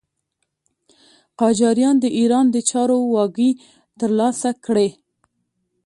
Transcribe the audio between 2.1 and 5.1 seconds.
ایران د چارو واګې تر لاسه کړې.